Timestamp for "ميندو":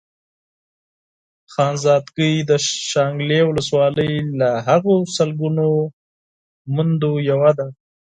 6.75-7.13